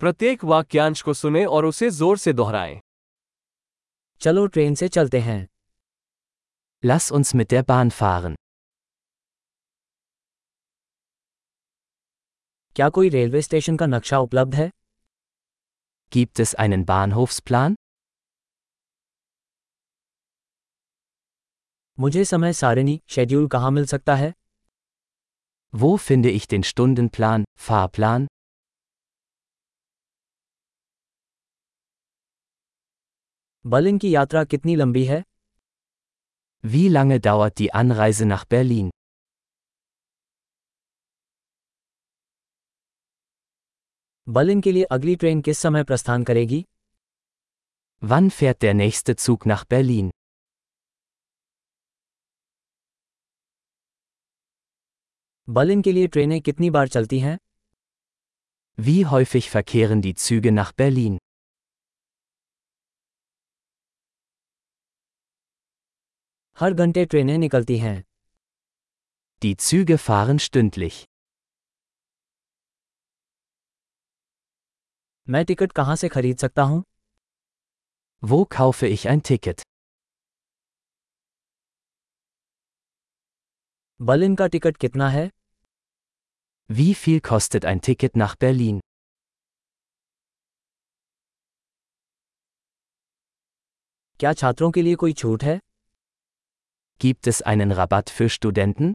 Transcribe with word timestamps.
प्रत्येक 0.00 0.44
वाक्यांश 0.44 1.02
को 1.02 1.12
सुने 1.14 1.44
और 1.44 1.64
उसे 1.64 1.88
ज़ोर 1.90 2.18
से 2.18 2.32
दोहराएँ 2.32 2.80
चलो 4.20 4.46
ट्रेन 4.46 4.74
से 4.74 4.88
चलते 4.88 5.20
हैं 5.20 5.46
Lass 6.82 7.06
uns 7.18 7.32
mit 7.40 7.52
der 7.52 7.62
Bahn 7.70 7.90
fahren. 8.00 8.34
क्या 12.76 12.88
कोई 12.88 13.08
रेलवे 13.08 13.42
स्टेशन 13.42 13.76
का 13.76 13.86
नक्शा 13.86 14.18
उपलब्ध 14.18 14.54
है 14.54 14.70
Gibt 16.12 16.44
es 16.44 16.54
einen 16.64 16.84
Bahnhofsplan? 16.92 17.74
मुझे 21.98 22.24
समय 22.24 22.52
सारिणी 22.52 23.00
शेड्यूल 23.08 23.48
कहाँ 23.48 23.70
मिल 23.70 23.86
सकता 23.86 24.14
है 24.16 24.32
Wo 25.74 25.96
finde 26.08 26.30
ich 26.38 26.46
den 26.48 26.62
Stundenplan, 26.72 27.44
Fahrplan? 27.68 28.26
Berlin 33.65 33.97
की 33.97 34.13
यात्रा 34.15 34.43
कितनी 34.53 34.75
लंबी 34.75 35.03
है 35.05 35.23
Wie 36.63 36.87
lange 36.95 37.19
dauert 37.27 37.57
die 37.59 37.69
Anreise 37.81 38.25
nach 38.31 38.45
Berlin? 38.53 38.89
Berlin 44.27 44.61
के 44.61 44.71
लिए 44.71 44.83
अगली 44.95 45.15
ट्रेन 45.15 45.41
किस 45.41 45.57
समय 45.57 45.83
प्रस्थान 45.83 46.23
करेगी 46.23 46.63
Wann 48.01 48.29
fährt 48.37 48.61
der 48.65 48.73
nächste 48.81 49.15
Zug 49.23 49.45
nach 49.51 49.63
Berlin? 49.73 50.09
Berlin 55.47 55.81
के 55.81 55.91
लिए 55.91 56.07
ट्रेनें 56.07 56.41
कितनी 56.41 56.69
बार 56.69 56.87
चलती 56.87 57.19
हैं 57.19 57.37
Wie 58.77 59.01
häufig 59.05 59.49
verkehren 59.55 60.01
die 60.05 60.15
Züge 60.25 60.51
nach 60.59 60.71
Berlin? 60.81 61.17
हर 66.60 66.72
घंटे 66.72 67.04
ट्रेनें 67.04 67.36
निकलती 67.38 67.76
हैं 67.78 68.02
Die 69.42 69.56
Züge 69.64 69.96
fahren 70.04 70.38
stündlich. 70.44 70.94
मैं 75.26 75.44
टिकट 75.44 75.72
कहाँ 75.72 75.96
से 75.96 76.08
खरीद 76.08 76.36
सकता 76.38 76.62
हूँ 76.62 76.82
Wo 78.22 78.38
kaufe 78.56 78.86
ich 78.94 79.06
ein 79.12 79.22
Ticket? 79.30 79.62
Berlin 84.00 84.34
का 84.36 84.46
टिकट 84.46 84.76
कितना 84.76 85.08
है 85.08 85.28
Wie 86.70 86.90
viel 87.02 87.20
kostet 87.30 87.68
ein 87.72 87.80
Ticket 87.88 88.16
nach 88.22 88.36
Berlin? 88.44 88.80
क्या 94.20 94.32
छात्रों 94.32 94.70
के 94.70 94.82
लिए 94.82 94.94
कोई 94.94 95.12
छूट 95.12 95.42
है 95.44 95.60
Gibt 97.01 97.27
es 97.27 97.41
einen 97.41 97.71
Rabatt 97.71 98.09
für 98.09 98.29
Studenten? 98.29 98.93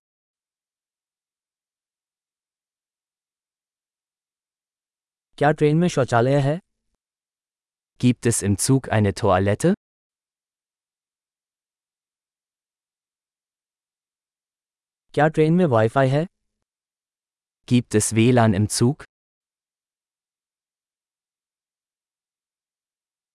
क्या 5.38 5.50
ट्रेन 5.52 5.77
में 5.77 5.88
शौचालय 5.88 6.38
है 6.41 6.58
Gibt 8.05 8.27
es 8.30 8.38
im 8.48 8.56
Zug 8.66 8.88
eine 8.98 9.12
Toilette? 9.22 9.72
क्या 15.14 15.28
ट्रेन 15.28 15.55
में 15.55 15.64
वाईफाई 15.64 16.08
है 16.08 16.24
Gibt 17.72 17.98
es 18.00 18.12
WLAN 18.20 18.56
im 18.60 18.69
Zug? 18.78 19.05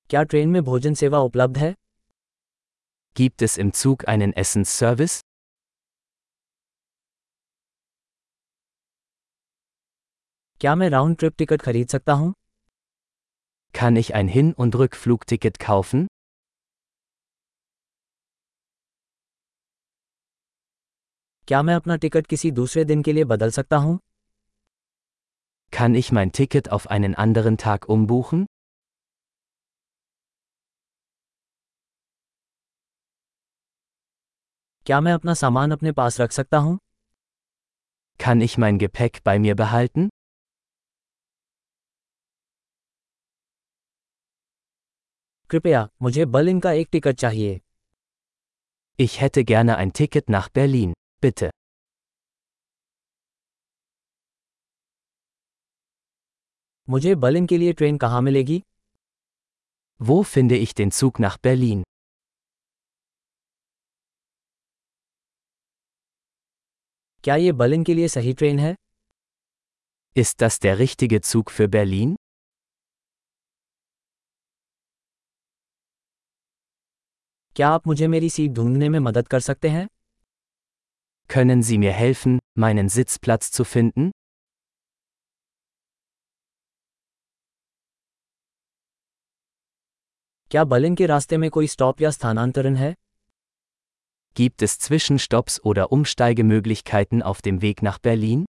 क्या 0.10 0.24
ट्रेन 0.24 0.50
में 0.50 0.62
भोजन 0.64 0.94
सेवा 0.94 1.20
उपलब्ध 1.20 1.58
है 1.58 1.74
Gibt 3.16 3.42
es 3.42 3.58
im 3.58 3.74
Zug 3.74 4.08
einen 4.08 4.34
Essensservice? 4.34 5.20
क्या 10.62 10.76
मैं 10.76 10.90
राउंड 10.90 11.18
ट्रिप 11.18 11.36
टिकट 11.38 11.62
खरीद 11.62 11.88
सकता 11.88 12.14
हूँ 12.14 12.34
Kann 13.80 13.98
ich 14.02 14.14
ein 14.20 14.30
Hin- 14.36 14.54
und 14.64 14.76
Rückflugticket 14.76 15.60
kaufen? 15.66 16.08
क्या 21.48 21.62
मैं 21.64 21.76
अपना 21.76 21.96
टिकट 21.96 22.28
किसी 22.28 22.52
दूसरे 22.52 22.86
दिन 22.86 23.04
के 23.04 23.14
लिए 23.14 23.24
बदल 23.34 23.52
सकता 23.52 23.78
हूँ 23.78 24.00
Kann 25.74 25.96
ich 25.96 26.12
mein 26.12 26.32
Ticket 26.40 26.70
auf 26.78 26.88
einen 26.92 27.16
anderen 27.26 27.58
Tag 27.58 27.90
umbuchen? 27.90 28.46
क्या 34.86 35.00
मैं 35.02 35.14
अपना 35.14 35.34
सामान 35.34 35.72
अपने 35.72 35.92
पास 35.92 36.20
रख 36.22 36.32
सकता 36.32 36.58
हूँ 36.58 36.78
Kann 38.20 38.42
ich 38.46 38.56
mein 38.64 38.78
Gepäck 38.82 39.20
bei 39.28 39.38
mir 39.44 39.56
behalten? 39.62 40.10
कृपया 45.50 45.88
मुझे 46.02 46.26
बर्लिन 46.36 46.60
का 46.60 46.72
एक 46.72 46.88
टिकट 46.92 47.16
चाहिए 47.24 47.60
Ich 49.00 49.14
hätte 49.22 49.44
gerne 49.52 49.76
ein 49.82 49.92
Ticket 50.00 50.30
nach 50.36 50.48
Berlin, 50.58 50.94
bitte. 51.26 51.50
मुझे 56.88 57.16
बर्लिन 57.16 57.46
के 57.48 57.58
लिए 57.58 57.74
ट्रेन 57.74 57.98
कहाँ 57.98 58.22
मिलेगी 58.22 58.62
Wo 60.00 60.16
finde 60.34 60.58
ich 60.66 60.72
den 60.78 60.92
Zug 61.00 61.20
nach 61.26 61.36
Berlin? 61.48 61.82
क्या 67.27 67.37
ये 67.37 67.53
बर्लिन 67.53 67.85
के 67.85 67.95
लिए 67.95 68.09
सही 68.09 68.33
ट्रेन 68.33 68.59
है 68.59 68.75
Ist 70.17 70.43
das 70.43 70.59
der 70.65 70.75
richtige 70.79 71.19
Zug 71.29 71.51
für 71.55 71.67
Berlin? 71.71 72.15
क्या 77.57 77.69
आप 77.69 77.87
मुझे 77.87 78.09
मेरी 78.09 78.31
सीट 78.31 78.51
ढूँढने 78.51 78.89
में 78.89 78.99
मदद 78.99 79.29
कर 79.29 79.41
सकते 79.41 79.69
हैं 79.69 79.87
Können 81.31 81.65
Sie 81.71 81.79
mir 81.79 81.95
helfen, 82.03 82.39
meinen 82.59 82.91
Sitzplatz 82.99 83.51
zu 83.57 83.67
finden? 83.73 84.11
क्या 90.51 90.65
बर्लिन 90.65 90.95
के 90.95 91.07
रास्ते 91.07 91.37
में 91.37 91.51
कोई 91.51 91.67
स्टॉप 91.67 92.01
या 92.03 92.11
स्थानांतरण 92.11 92.77
है 92.77 92.95
Gibt 94.36 94.62
es 94.62 94.80
Zwischenstopps 94.80 95.60
oder 95.64 95.92
Umsteigemöglichkeiten 95.92 97.22
auf 97.22 97.42
dem 97.42 97.62
Weg 97.62 97.82
nach 97.82 98.00
Berlin? 98.00 98.46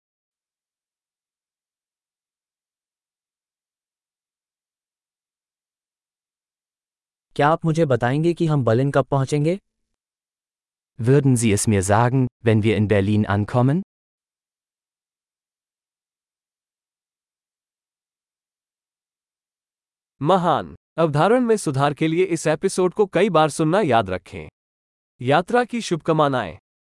क्या 7.37 7.49
आप 7.49 7.65
मुझे 7.65 7.85
बताएंगे 7.87 8.33
कि 8.35 8.47
हम 8.47 8.65
बर्लिन 8.65 8.91
कब 8.91 9.07
पहुंचेंगे 9.07 9.59
Würden 10.99 11.37
Sie 11.37 11.53
es 11.53 11.67
mir 11.67 11.83
sagen, 11.83 12.27
wenn 12.45 12.63
wir 12.63 12.77
in 12.77 12.89
Berlin 12.89 13.27
ankommen? 13.27 13.83
महान 20.23 20.75
अवधारण 20.99 21.41
में 21.41 21.57
सुधार 21.57 21.95
के 21.95 22.09
लिए 22.09 22.25
इस 22.25 22.47
एपिसोड 22.47 22.95
को 22.95 23.07
कई 23.07 23.31
बार 23.31 23.51
सुनना 23.51 23.81
याद 23.81 24.11
रखें 24.11 24.49
यात्रा 25.22 25.64
की 25.64 25.82
शुभकामनाएँ। 25.82 26.58